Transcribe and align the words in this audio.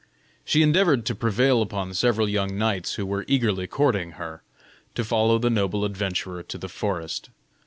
She 0.43 0.63
endeavored 0.63 1.05
to 1.05 1.13
prevail 1.13 1.61
upon 1.61 1.93
several 1.93 2.27
young 2.27 2.57
knights, 2.57 2.95
who 2.95 3.05
were 3.05 3.23
eagerly 3.27 3.67
courting 3.67 4.13
her, 4.13 4.41
to 4.95 5.03
follow 5.05 5.37
the 5.37 5.51
noble 5.51 5.85
adventurer 5.85 6.41
to 6.41 6.57
the 6.57 6.69
forest. 6.69 7.29